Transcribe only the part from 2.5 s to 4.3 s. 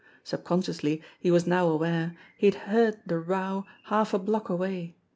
heard the row half a